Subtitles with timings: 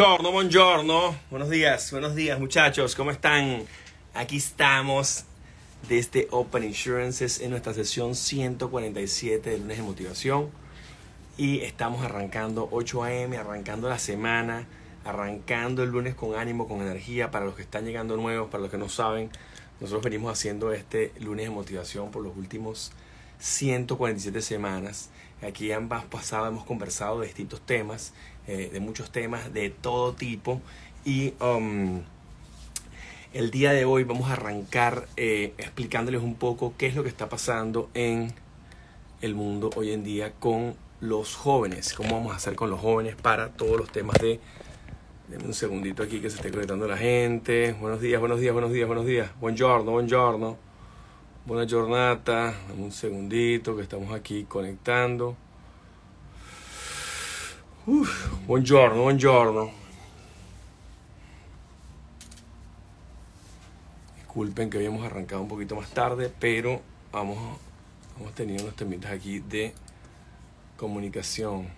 [0.00, 1.14] Buongiorno, buongiorno.
[1.30, 3.66] Buenos días, buenos días muchachos, ¿cómo están?
[4.14, 5.24] Aquí estamos
[5.90, 10.48] desde Open Insurances en nuestra sesión 147 de lunes de motivación
[11.36, 14.66] y estamos arrancando 8 a.m., arrancando la semana,
[15.04, 18.70] arrancando el lunes con ánimo, con energía para los que están llegando nuevos, para los
[18.70, 19.28] que no saben.
[19.80, 22.90] Nosotros venimos haciendo este lunes de motivación por los últimos
[23.38, 25.10] 147 semanas.
[25.42, 28.14] Aquí ambas pasadas hemos conversado de distintos temas,
[28.46, 30.60] eh, de muchos temas de todo tipo.
[31.04, 32.02] Y um,
[33.32, 37.08] el día de hoy vamos a arrancar eh, explicándoles un poco qué es lo que
[37.08, 38.32] está pasando en
[39.20, 41.94] el mundo hoy en día con los jóvenes.
[41.94, 44.40] Cómo vamos a hacer con los jóvenes para todos los temas de...
[45.28, 47.72] Denme un segundito aquí que se esté conectando la gente.
[47.74, 49.30] Buenos días, buenos días, buenos días, buenos días.
[49.40, 50.56] Buongiorno, buongiorno.
[51.46, 52.20] Buena jornada.
[52.68, 55.36] Dame un segundito que estamos aquí conectando.
[57.86, 59.70] Uf, buongiorno, buongiorno.
[64.16, 67.38] Disculpen que habíamos arrancado un poquito más tarde, pero vamos,
[68.18, 69.72] hemos tenido unos temitas aquí de
[70.76, 71.68] comunicación.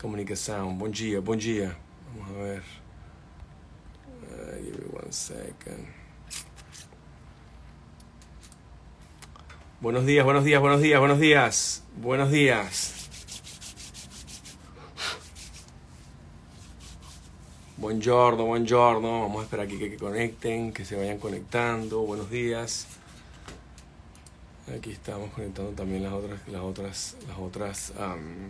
[0.00, 0.78] Comunicación.
[0.78, 1.76] Buen día, buen día.
[2.16, 2.62] Vamos a ver.
[4.22, 5.88] Uh, give me one second.
[9.80, 11.84] Buenos días, buenos días, buenos días, buenos días.
[11.96, 13.03] Buenos días.
[17.76, 19.22] Buongiorno, buongiorno.
[19.22, 22.02] Vamos a esperar aquí que, conecten, que se vayan conectando.
[22.02, 22.86] Buenos días.
[24.72, 28.48] Aquí estamos conectando también las otras, las otras, las otras, um,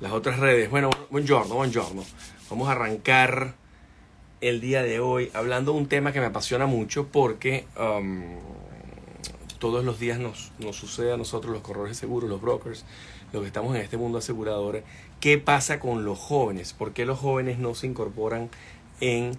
[0.00, 0.68] las otras redes.
[0.70, 2.02] Bueno, buongiorno, buongiorno.
[2.50, 3.54] Vamos a arrancar
[4.40, 8.22] el día de hoy hablando de un tema que me apasiona mucho porque um,
[9.60, 12.84] todos los días nos, nos sucede a nosotros, los corredores seguros, los brokers,
[13.32, 14.82] los que estamos en este mundo asegurador,
[15.20, 18.50] qué pasa con los jóvenes, por qué los jóvenes no se incorporan
[19.00, 19.32] en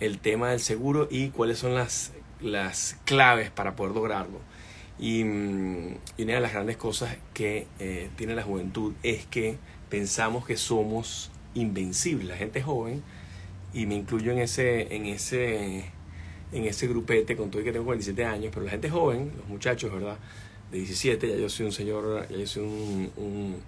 [0.00, 4.38] el tema del seguro y cuáles son las, las claves para poder lograrlo.
[4.98, 9.56] Y, mm, y una de las grandes cosas que eh, tiene la juventud es que
[9.88, 12.26] pensamos que somos invencibles.
[12.28, 13.02] La gente joven,
[13.74, 15.84] y me incluyo en ese, en ese,
[16.52, 19.48] en ese grupete con todo el que tengo 47 años, pero la gente joven, los
[19.48, 20.16] muchachos, ¿verdad?
[20.74, 23.62] De 17, ya yo soy un señor, ya yo soy un,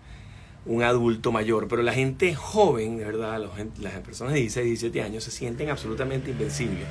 [0.67, 3.41] un, adulto mayor, pero la gente joven, de verdad,
[3.79, 6.89] las personas de 16, 17 años se sienten absolutamente invencibles,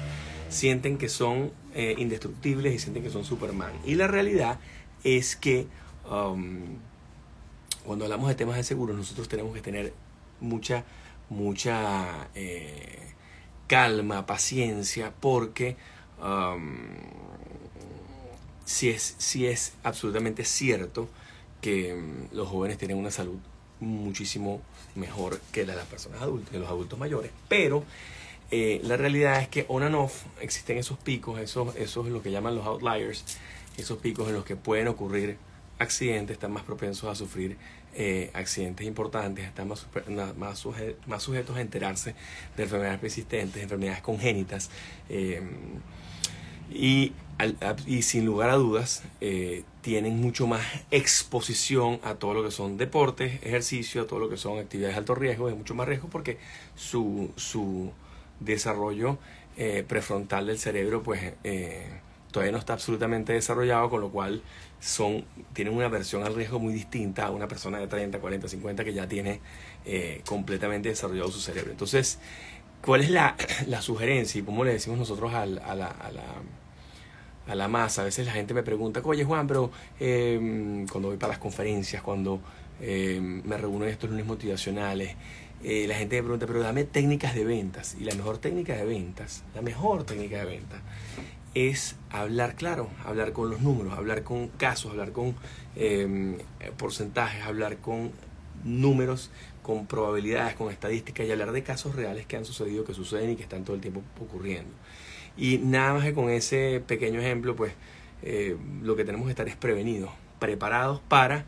[0.48, 3.74] sienten que son eh, indestructibles y sienten que son Superman.
[3.86, 4.58] Y la realidad
[5.04, 5.68] es que
[6.09, 6.78] um,
[7.86, 9.92] cuando hablamos de temas de seguros, nosotros tenemos que tener
[10.40, 10.86] mucha,
[11.30, 13.12] mucha eh,
[13.68, 15.75] calma, paciencia, porque
[16.22, 16.88] um,
[18.66, 21.08] si, es, si es absolutamente cierto
[21.62, 23.38] que um, los jóvenes tienen una salud
[23.80, 24.62] muchísimo
[24.96, 27.84] mejor que la de las personas adultas, que los adultos mayores, pero
[28.52, 32.31] eh, la realidad es que on and off existen esos picos, esos, esos lo que
[32.31, 33.24] llaman los outliers,
[33.78, 35.38] esos picos en los que pueden ocurrir
[35.80, 37.58] accidentes, están más propensos a sufrir
[37.96, 39.88] eh, accidentes importantes, están más,
[40.38, 42.16] más, suje más, sujetos a enterarse
[42.56, 44.70] de enfermedades persistentes, enfermedades congénitas.
[45.09, 45.42] Eh,
[46.72, 47.14] y,
[47.86, 52.78] y, sin lugar a dudas, eh, tienen mucho más exposición a todo lo que son
[52.78, 56.09] deportes, ejercicio, a todo lo que son actividades de alto riesgo, de mucho más riesgo
[56.09, 56.38] porque
[56.75, 57.92] su, su
[58.40, 59.18] desarrollo
[59.58, 61.88] eh, prefrontal del cerebro pues eh,
[62.36, 64.42] todavía no está absolutamente desarrollado, con lo cual
[64.81, 65.24] son,
[65.54, 68.94] tienen una versión al riesgo muy distinta a una persona de 30, 40, 50 que
[68.94, 69.40] ya tiene
[69.86, 71.72] eh, completamente desarrollado su cerebro.
[71.72, 72.20] Entonces,
[72.85, 73.35] ¿cuál es la,
[73.68, 75.96] la sugerencia y cómo le decimos nosotros a, la, a, la,
[77.47, 78.03] a, la, masa?
[78.03, 82.01] A veces la gente me pregunta, oye Juan, pero eh, cuando voy para las conferencias,
[82.01, 82.40] cuando
[82.79, 85.16] eh, me reúno en estos lunes motivacionales,
[85.63, 87.95] eh, la gente me pregunta, pero dame técnicas de ventas.
[88.00, 90.79] Y la mejor técnica de ventas, la mejor técnica de ventas
[91.56, 95.35] es hablar claro, hablar con los números, hablar con casos, hablar con
[95.78, 96.38] eh,
[96.78, 98.12] porcentajes, hablar con
[98.66, 99.31] números,
[99.66, 103.36] con probabilidades, con estadísticas y hablar de casos reales que han sucedido, que suceden y
[103.36, 104.69] que están todo el tiempo ocurriendo.
[105.38, 107.74] Y nada más que con ese pequeño ejemplo, pues
[108.22, 111.45] eh, lo que tenemos que estar es prevenidos, preparados para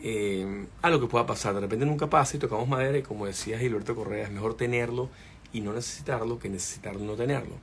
[0.00, 1.54] eh, a lo que pueda pasar.
[1.54, 5.10] De repente nunca pasa y tocamos madera y como decía Gilberto Correa, es mejor tenerlo
[5.52, 7.56] y no necesitarlo que necesitarlo no tenerlo.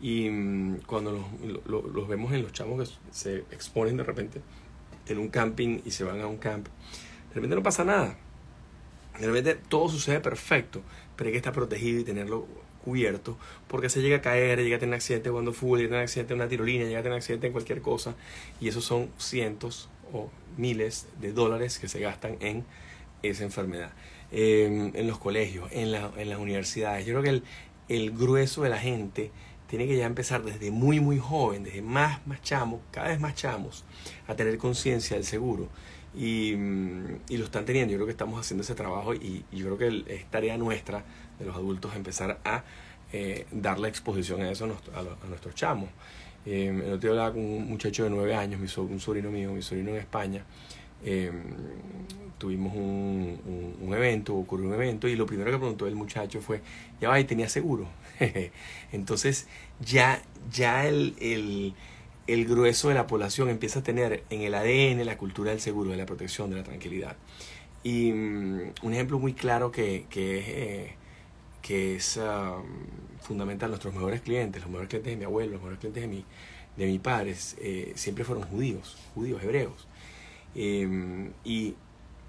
[0.00, 4.40] Y mmm, cuando los, los, vemos en los chamos que se exponen de repente
[5.08, 6.68] en un camping y se van a un camp,
[7.28, 8.16] de repente no pasa nada.
[9.22, 10.82] De repente todo sucede perfecto,
[11.14, 12.44] pero hay que estar protegido y tenerlo
[12.84, 13.38] cubierto,
[13.68, 16.00] porque se llega a caer, llega a tener un accidente cuando fútbol, llega a tener
[16.00, 18.16] un accidente en una tirolina, llega a tener un accidente en cualquier cosa,
[18.60, 22.64] y esos son cientos o miles de dólares que se gastan en
[23.22, 23.92] esa enfermedad.
[24.32, 27.06] em, en los colegios, en, la, en, las universidades.
[27.06, 27.42] Yo creo que el,
[27.88, 29.30] el, grueso de la gente
[29.68, 33.34] tiene que ya empezar desde muy, muy joven, desde más, más chamos, cada vez más
[33.36, 33.84] chamos,
[34.26, 35.68] a tener conciencia del seguro.
[36.14, 36.52] Y,
[37.28, 37.92] y, lo están teniendo.
[37.92, 41.04] Yo creo que estamos haciendo ese trabajo y, yo creo que es tarea nuestra
[41.38, 42.64] de los adultos empezar a
[43.12, 44.64] eh, darle exposición a eso
[44.94, 45.88] a, nuestros chamos.
[46.44, 49.52] Eh, el otro día hablaba con un muchacho de nueve años, mi un sobrino mío,
[49.52, 50.44] mi sobrino en España.
[51.04, 51.32] Eh,
[52.38, 56.60] tuvimos un, un, evento, ocurrió un evento, y lo primero que preguntó el muchacho fue,
[57.00, 57.86] ya va, y tenía seguro.
[58.92, 59.46] Entonces,
[59.80, 60.22] ya,
[60.52, 61.74] ya el, el,
[62.26, 65.90] el, grueso de la población empieza a tener en el ADN la cultura del seguro,
[65.90, 67.16] de la protección, de la tranquilidad.
[67.82, 70.94] Y mm, un ejemplo muy claro que, que es, eh,
[71.62, 72.62] que es um,
[73.20, 76.24] fundamental, nuestros mejores clientes, los mejores clientes de mi abuelo, los mejores clientes de mi,
[76.76, 79.88] de mi padre, eh, siempre fueron judíos, judíos, hebreos.
[80.54, 81.74] Em, y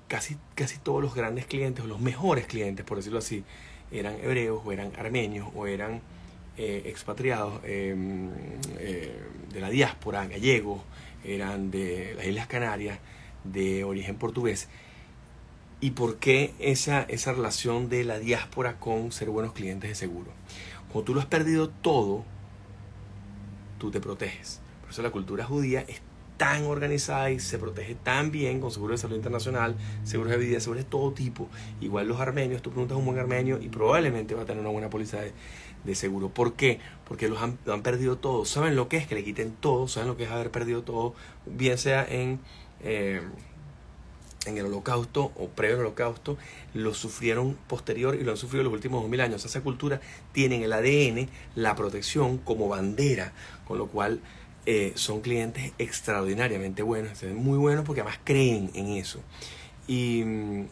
[0.07, 3.44] casi, casi todos los grandes clientes, o los mejores clientes, por decirlo así,
[3.92, 6.01] eran hebreos o eran armenios o eran
[6.57, 8.29] eh, expatriados em,
[8.77, 9.19] eh,
[9.51, 10.81] de la diáspora, gallegos,
[11.23, 13.00] eran de las Islas Canarias,
[13.44, 14.67] de origen portugués.
[15.79, 20.31] ¿Y por qué esa, esa relación de la diáspora con ser buenos clientes de seguro?
[20.89, 22.23] Cuando tú lo has perdido todo,
[23.79, 24.61] tú te proteges.
[24.81, 26.01] Por eso la cultura judía es
[26.38, 30.59] tan organizada y se protege tan bien con seguros de salud internacional, seguros de vida,
[30.59, 31.47] seguros de todo tipo.
[31.81, 34.71] Igual los armenios, tú preguntas a un buen armenio y probablemente va a tener una
[34.71, 35.19] buena póliza
[35.83, 36.30] de, seguro.
[36.30, 36.80] ¿Por qué?
[37.07, 38.45] Porque los han, han, perdido todo.
[38.45, 41.13] Saben lo que es que le quiten todo, saben lo que es haber perdido todo,
[41.45, 42.39] bien sea en...
[42.81, 43.21] Eh,
[44.45, 46.38] en el holocausto o previo al holocausto,
[46.74, 49.45] lo sufrieron posterior y lo han sufrido los últimos 2000 años.
[49.45, 50.01] Esa cultura
[50.31, 53.33] tiene el ADN la protección como bandera,
[53.65, 54.19] con lo cual
[54.65, 59.19] eh, son clientes extraordinariamente buenos, muy buenos porque además creen en eso.
[59.86, 60.24] Y,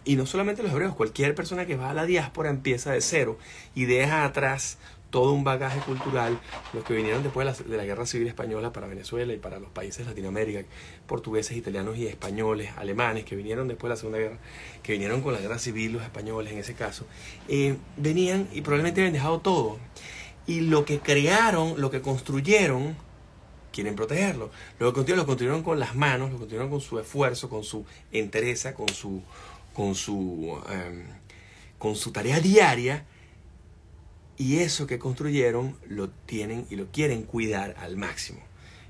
[0.06, 3.38] y, no solamente los hebreos, cualquier persona que va a la diáspora empieza de cero
[3.76, 4.78] y deja atrás
[5.12, 6.40] todo un bagaje cultural,
[6.74, 10.06] los que vinieron después de la, Guerra Civil Española para Venezuela y para los países
[10.06, 10.64] de Latinoamérica,
[11.06, 14.38] portugueses, italianos y españoles, alemanes, que vinieron después de la Segunda Guerra,
[14.82, 17.06] que vinieron con la Guerra Civil, los españoles en ese caso,
[17.50, 19.78] eh, venían y probablemente habían dejado todo.
[20.48, 22.96] Y lo que crearon, lo que construyeron,
[23.72, 24.52] quieren protegerlo.
[24.80, 28.74] Lo que lo construyeron con las manos, lo construyeron con su esfuerzo, con su entereza,
[28.74, 29.22] con su,
[29.74, 31.04] con su, em,
[31.78, 33.06] con su tarea diaria.
[34.38, 38.40] Y eso que construyeron lo tienen y lo quieren cuidar al máximo.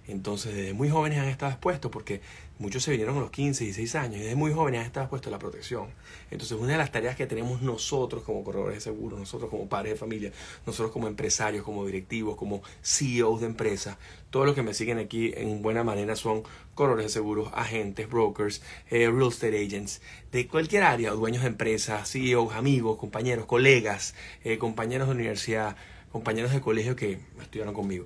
[0.07, 2.21] Entonces, desde muy jóvenes han estado expuestos porque
[2.61, 5.29] muchos se vinieron a los 15, 16 años y desde muy jóvenes han estado expuestos
[5.29, 5.87] a la protección.
[6.29, 9.93] Entonces, una de las tareas que tenemos nosotros como corredores de seguros, nosotros como padres
[9.93, 10.31] de familia,
[10.65, 13.97] nosotros como empresarios, como directivos, como CEOs de empresas,
[14.29, 16.43] todos los que me siguen aquí en buena manera son
[16.75, 18.61] corredores de seguros, agentes, brokers,
[18.91, 24.13] eh, real estate agents, de cualquier área, dueños de empresas, CEOs, amigos, compañeros, colegas,
[24.43, 25.75] eh, compañeros de universidad,
[26.11, 28.05] compañeros de colegio que estudiaron conmigo.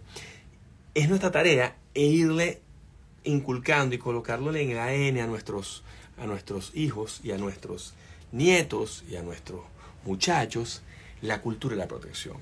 [0.93, 2.61] Es nuestra tarea e irle
[3.25, 5.83] inculcando y colocándole en el ADN a nuestros,
[6.17, 7.93] a nuestros hijos y a nuestros
[8.31, 9.61] nietos y a nuestros
[10.05, 10.81] muchachos
[11.21, 12.37] la cultura de la protección.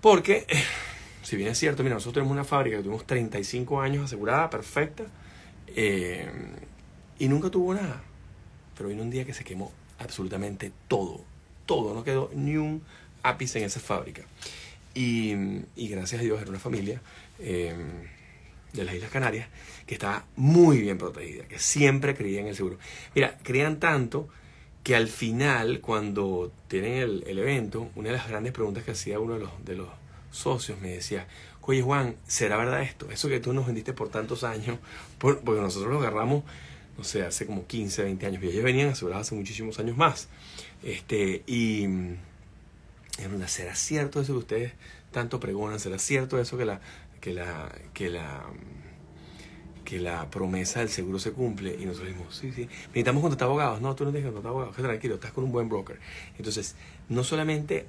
[0.00, 0.46] Porque,
[1.22, 5.04] si bien es cierto, mira, nosotros tenemos una fábrica que tuvimos 35 años asegurada, perfecta,
[5.68, 6.28] eh,
[7.18, 8.02] y nunca tuvo nada.
[8.76, 11.20] Pero vino un día que se quemó absolutamente todo,
[11.66, 12.82] todo, no quedó ni un
[13.22, 14.22] ápice en esa fábrica.
[14.94, 15.34] Y,
[15.76, 17.00] gracias a Dios era una familia.
[17.38, 17.74] Eh,
[18.72, 19.48] de las Islas Canarias,
[19.86, 22.78] que estaba muy bien protegida, que siempre creía en el seguro.
[23.14, 24.28] Mira, creían tanto
[24.82, 26.94] que al final, cuando tienen
[27.26, 29.88] el, evento, una de las grandes preguntas que hacía uno de los, de los
[30.30, 31.26] socios me decía,
[31.70, 33.08] oye Juan, ¿será verdad esto?
[33.10, 34.78] Eso que tú nos vendiste por tantos años,
[35.18, 36.42] porque nosotros lo agarramos,
[36.98, 40.28] no sé, hace como 15, 20 años, y ellos venían asegurados hace muchísimos años más.
[40.82, 41.86] Este, y,
[43.46, 44.72] ¿será cierto eso que ustedes
[45.12, 45.78] tanto preguntan?
[45.78, 46.80] ¿Será cierto eso que la,
[47.20, 48.44] que la, que la,
[49.84, 53.80] que la promesa del seguro se cumple y nosotros decimos, sí, sí, necesitamos contratar abogados.
[53.80, 55.98] No, tú no tienes que contratar abogados, tranquilo, estás con un buen broker.
[56.38, 56.76] Entonces,
[57.10, 57.86] no solamente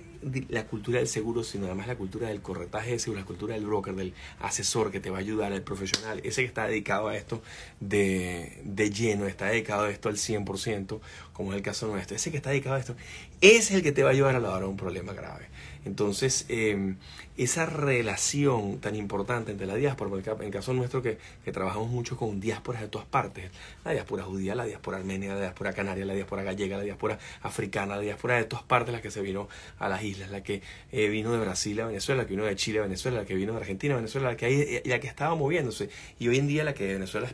[0.50, 3.66] la cultura del seguro, sino además la cultura del corretaje de seguro, la cultura del
[3.66, 7.16] broker, del asesor que te va a ayudar, el profesional, ese que está dedicado a
[7.16, 7.42] esto
[7.80, 11.00] de, de lleno, está dedicado a esto al 100%,
[11.34, 12.96] como es el caso nuestro, ese que está dedicado a esto,
[13.42, 15.48] es el que te va a ayudar a lograr un problema grave.
[15.84, 16.98] Entonces, em,
[17.38, 22.18] esa relación tan importante entre la diáspora, en el caso nuestro que, que, trabajamos mucho
[22.18, 23.50] con diásporas de todas partes,
[23.84, 27.96] la diáspora judía, la diáspora armenia, la diáspora canaria, la diáspora gallega, la diáspora africana,
[27.96, 31.10] la diáspora de todas partes, las que se vino a las islas la que eh,
[31.10, 33.54] vino de Brasil a Venezuela, la que vino de Chile a Venezuela, la que vino
[33.54, 35.90] de Argentina a Venezuela, la que, hay, la que estaba moviéndose.
[36.20, 37.32] Y hoy en día la que Venezuela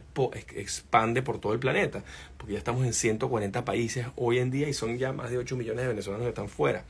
[0.56, 2.04] expande por todo el planeta,
[2.38, 5.56] porque ya estamos en 140 países hoy en día y son ya más de 8
[5.56, 6.86] millones de venezolanos que están fuera,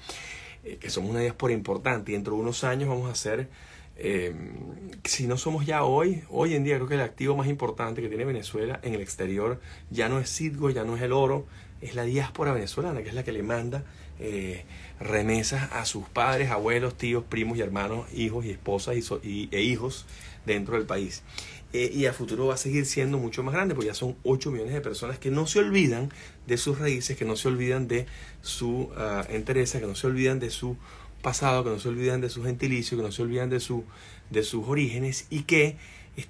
[0.64, 3.48] eh, que somos una diáspora importante y dentro de unos años vamos a ser...
[4.00, 4.32] Eh,
[5.06, 8.10] si no somos ya hoy, hoy en día creo que el activo más importante que
[8.10, 11.48] tiene Venezuela en el exterior ya no es Citgo, ya no es el oro,
[11.82, 13.84] es la diáspora venezolana, que es la que le manda
[14.20, 14.66] eh,
[15.00, 20.06] remesas a sus padres, abuelos, tíos, primos y hermanos, hijos y esposas y, e hijos
[20.46, 21.24] dentro del país.
[21.74, 24.52] Eh, y a futuro va a seguir siendo mucho más grande, porque ya son 8
[24.52, 26.12] millones de personas que no se olvidan
[26.48, 28.06] de sus raíces, que no se olvidan de
[28.42, 30.78] su uh, interés, que no se olvidan de su
[31.22, 33.84] pasado, que no se olvidan de su gentilicio, que no se olvidan de, su,
[34.30, 35.76] de sus orígenes y que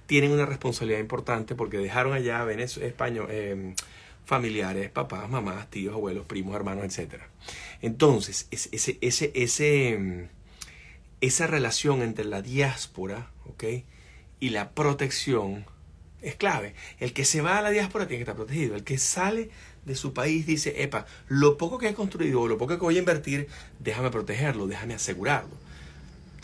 [0.08, 3.74] tienen una responsabilidad importante porque dejaron allá Venezuela, España, eh,
[4.27, 7.22] familiares, papás, mamás, tíos, abuelos, primos, hermanos, etc.
[7.81, 10.29] Entonces, ese, ese, ese,
[11.22, 13.31] esa relación entre la diáspora
[14.41, 15.65] y la protección
[16.22, 16.75] es clave.
[17.00, 18.75] El que se va a la diáspora tiene que estar protegido.
[18.75, 19.50] El que sale
[19.86, 23.00] de su país dice, epa, lo poco que he construido, lo poco que voy a
[23.00, 23.48] invertir,
[23.79, 25.55] déjame protegerlo, déjame asegurarlo.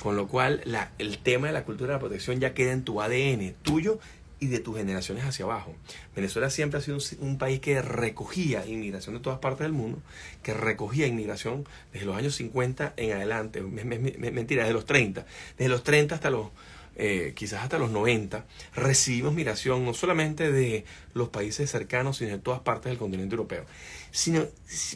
[0.02, 2.86] Con lo cual, la, el tema de la cultura de la protección ya queda en
[2.86, 4.00] tu ADN tuyo
[4.44, 5.74] y de tus generaciones hacia abajo.
[6.16, 10.02] Venezuela siempre ha sido un, país que recogía inmigración de todas partes del mundo,
[10.44, 15.26] que recogía inmigración desde los años 50 en adelante, mentira, desde los 30,
[15.58, 16.50] desde los 30 hasta los,
[16.98, 18.46] eh, quizás hasta los 90,
[18.76, 20.84] recibimos migración no solamente de
[21.14, 23.66] los países cercanos, sino de todas partes del continente europeo.
[24.12, 24.46] Sino,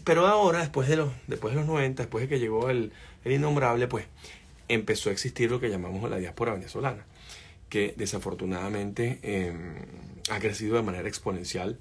[0.04, 2.92] pero ahora, después de, los, después de los 90, después de que llegó el,
[3.24, 4.06] el innombrable, pues
[4.68, 7.06] empezó a existir lo que llamamos la diáspora venezolana
[7.70, 9.76] que desafortunadamente em,
[10.30, 11.80] ha crecido de manera exponencial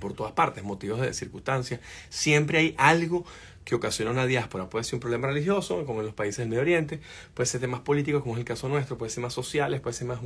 [0.00, 1.80] por todas partes, motivos de circunstancias.
[2.10, 3.24] Siempre hay algo
[3.64, 4.68] que ocasiona una diáspora.
[4.68, 7.00] Puede ser un problema religioso, como en los países del Medio Oriente,
[7.32, 10.06] puede ser temas políticos, como es el caso nuestro, puede ser más sociales, puede ser
[10.06, 10.20] más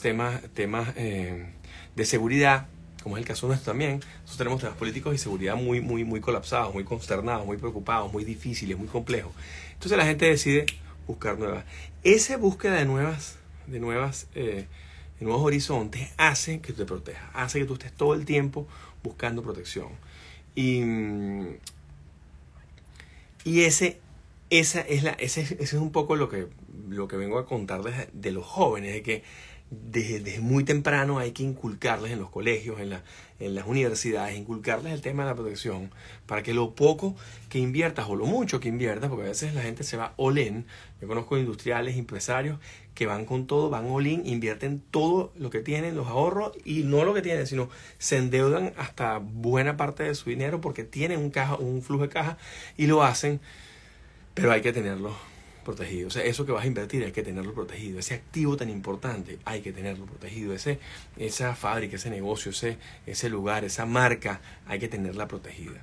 [0.00, 1.46] temas, temas em,
[1.96, 2.68] de seguridad,
[3.02, 3.94] como es el caso nuestro también.
[3.96, 8.24] Nosotros tenemos temas políticos y seguridad muy, muy, muy colapsados, muy consternados, muy preocupados, muy
[8.24, 9.32] difíciles, muy complejos.
[9.72, 10.66] Entonces la gente decide
[11.06, 11.64] buscar nuevas.
[12.04, 14.66] Esa búsqueda de nuevas de, nuevas, eh,
[15.20, 18.66] nuevos horizontes, hace que te protejas, hace que tú estés todo el tiempo
[19.02, 19.88] buscando protección.
[20.54, 20.82] Y,
[23.44, 24.00] y ese,
[24.50, 26.48] esa es la, ese, es un poco lo que,
[26.88, 29.22] lo que vengo a contarles de los jóvenes, de que
[29.70, 33.02] desde, muy temprano hay que inculcarles en los colegios, en, la,
[33.40, 35.90] en las universidades, inculcarles el tema de la protección
[36.26, 37.16] para que lo poco
[37.48, 40.38] que inviertas o lo mucho que inviertas, porque a veces la gente se va all
[40.38, 40.66] in,
[41.00, 42.60] yo conozco industriales, empresarios
[42.94, 46.84] que van con todo, van all in, invierten todo lo que tienen, los ahorros y
[46.84, 47.68] no lo que tienen, sino
[47.98, 52.08] se endeudan hasta buena parte de su dinero porque tienen un, caja, un flujo de
[52.10, 52.38] caja
[52.76, 53.40] y lo hacen,
[54.34, 55.35] pero hay que tenerlo
[55.66, 56.08] protegido.
[56.08, 57.98] O sea, eso que vas a invertir hay que tenerlo protegido.
[57.98, 60.54] Ese activo tan importante hay que tenerlo protegido.
[60.54, 60.78] Ese,
[61.18, 65.82] esa fábrica, ese negocio, ese, ese lugar, esa marca, hay que tenerla protegida.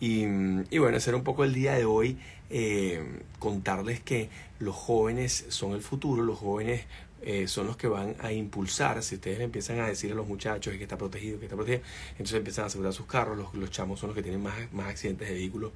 [0.00, 0.24] Y,
[0.70, 2.18] y bueno, ese era un poco el día de hoy,
[2.50, 3.02] eh,
[3.38, 6.84] contarles que los jóvenes son el futuro, los jóvenes
[7.22, 10.26] eh, son los que van a impulsar, si ustedes le empiezan a decir a los
[10.26, 11.82] muchachos que está protegido, que está protegido,
[12.12, 14.88] entonces empiezan a asegurar sus carros, los, los chamos son los que tienen más, más
[14.88, 15.72] accidentes de vehículos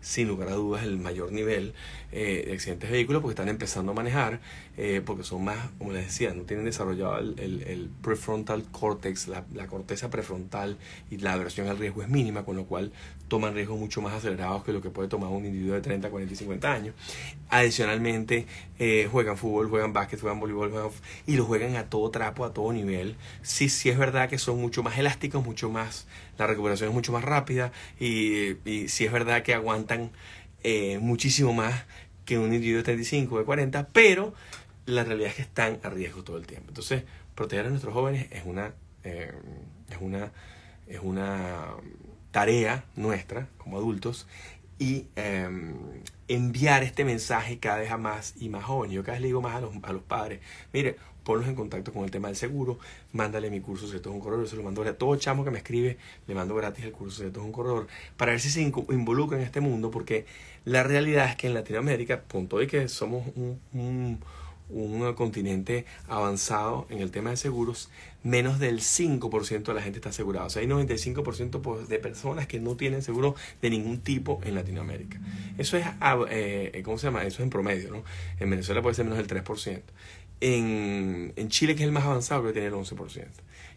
[0.00, 1.74] sin lugar a dudas el mayor nivel
[2.12, 4.40] eh, de accidentes de vehículos porque están empezando a manejar,
[4.76, 9.44] eh, porque son más, como les decía, no tienen desarrollado el, el, prefrontal cortex, la,
[9.52, 10.78] la, corteza prefrontal
[11.10, 12.92] y la aversión al riesgo es mínima, con lo cual
[13.28, 16.32] toman riesgos mucho más acelerados que lo que puede tomar un individuo de 30, 40
[16.32, 16.94] y 50 años.
[17.50, 18.46] Adicionalmente,
[18.78, 20.72] eh, juegan fútbol, juegan básquet, juegan voleibol,
[21.26, 23.16] y lo juegan a todo trapo, a todo nivel.
[23.42, 26.06] Sí, sí es verdad que son mucho más elásticos, mucho más
[26.38, 30.10] la recuperación es mucho más rápida y, y sí es verdad que aguantan
[30.62, 31.84] eh, muchísimo más
[32.24, 34.34] que un individuo de 35, de 40, pero
[34.86, 36.68] la realidad es que están a riesgo todo el tiempo.
[36.68, 37.04] Entonces,
[37.34, 38.72] proteger a nuestros jóvenes es una,
[39.04, 39.32] eh,
[39.90, 40.32] es una,
[40.86, 41.68] es una
[42.30, 44.26] tarea nuestra como adultos
[44.78, 45.74] y em,
[46.28, 48.94] enviar este mensaje cada vez a más y más jóvenes.
[48.94, 50.40] Yo cada vez le digo más a los, a los padres,
[50.72, 52.78] mire, ponlos en contacto con el tema del seguro,
[53.12, 55.50] mándale mi curso esto es un corredor, yo se lo mando a todo chamo que
[55.50, 58.62] me escribe, le mando gratis el curso esto es un corredor, para ver si se
[58.62, 60.24] involucra en este mundo, porque
[60.64, 64.20] la realidad es que en Latinoamérica, punto de que somos un
[65.16, 67.90] continente avanzado en el tema de seguros,
[68.22, 70.46] menos del 5% de la gente está asegurada.
[70.46, 74.54] O sea, hay 95% pues, de personas que no tienen seguro de ningún tipo en
[74.54, 75.18] Latinoamérica.
[75.56, 77.22] Eso es, ah, eh, ¿cómo se llama?
[77.22, 78.04] Eso es en promedio, ¿no?
[78.38, 79.82] En Venezuela puede ser menos del 3%
[80.40, 83.26] en, en Chile, que es el más avanzado, que tiene el 11%.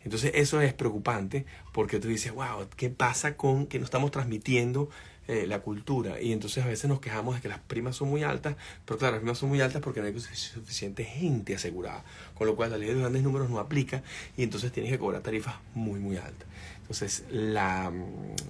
[0.03, 4.89] Entonces eso es preocupante porque tú dices, wow, ¿qué pasa con que no estamos transmitiendo
[5.31, 6.21] eh, la cultura.
[6.21, 9.13] Y entonces a veces nos quejamos de que las primas son muy altas, pero claro,
[9.13, 12.03] las primas son muy altas porque no hay suficiente gente asegurada.
[12.41, 14.01] Con lo cual la ley de grandes números no aplica
[14.35, 16.47] y entonces tienes que cobrar tarifas muy, muy altas.
[16.79, 17.91] Entonces la,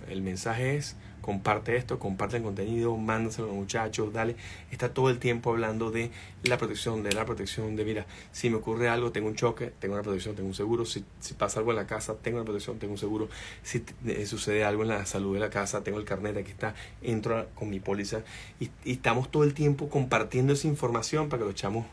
[0.08, 4.38] el mensaje es comparte esto, comparte el contenido, mándaselo a los muchachos, dale.
[4.72, 6.10] Está todo el tiempo hablando de
[6.44, 9.96] la protección, de la protección, de mira, si me ocurre algo, tengo un choque, tengo
[9.96, 10.86] una protección, tengo un seguro.
[10.86, 13.28] Si, si pasa algo en la casa, tengo una protección, tengo un seguro.
[13.62, 16.76] Si eh, sucede algo en la salud de la casa, tengo el carnet, aquí está,
[17.02, 18.22] entro con mi póliza.
[18.62, 21.86] Y, y estamos todo el tiempo compartiendo esa información para que los chamos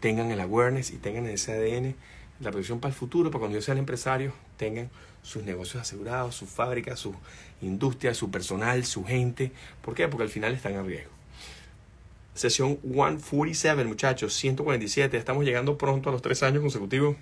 [0.00, 1.94] tengan el awareness y tengan ese ADN,
[2.40, 4.90] la protección para el futuro, para cuando yo sea el empresario, tengan
[5.22, 7.14] sus negocios asegurados, sus fábricas, su
[7.60, 9.52] industria, su personal, su gente.
[9.82, 10.08] ¿Por qué?
[10.08, 11.12] Porque al final están en riesgo.
[12.34, 15.16] Sesión 147, muchachos, 147.
[15.16, 17.16] Estamos llegando pronto a los tres años consecutivos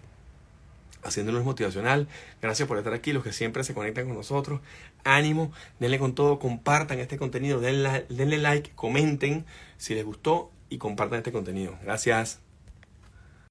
[1.03, 2.09] haciéndonos motivacional.
[2.41, 4.61] Gracias por estar aquí, los que siempre se conectan con nosotros.
[5.05, 9.45] Ánimo, denle con todo, compartan este contenido, denle, denle like, comenten
[9.77, 11.77] si les gustó y compartan este contenido.
[11.83, 12.41] Gracias.